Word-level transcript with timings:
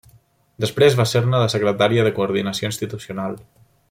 Després 0.63 0.95
va 1.01 1.05
ser-ne 1.11 1.41
la 1.43 1.51
secretària 1.55 2.07
de 2.07 2.13
coordinació 2.19 2.71
institucional. 2.73 3.39